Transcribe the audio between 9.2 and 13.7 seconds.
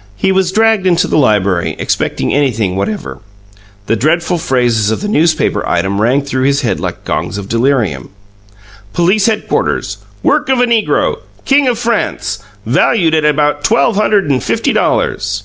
headquarters!" "Work of a negro!" "King of France!" "Valued at about